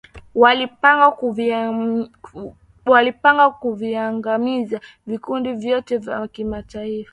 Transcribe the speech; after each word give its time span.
walipanga 2.85 3.49
kuviangamiza 3.51 4.81
vikundi 5.07 5.53
vyote 5.53 5.97
vya 5.97 6.27
kimataifa 6.27 7.09